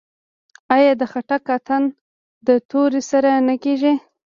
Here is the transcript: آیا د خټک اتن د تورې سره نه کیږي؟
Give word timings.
آیا 0.75 0.93
د 0.99 1.03
خټک 1.11 1.45
اتن 1.55 1.83
د 2.47 2.49
تورې 2.69 3.01
سره 3.11 3.29
نه 3.47 3.55
کیږي؟ 3.63 3.93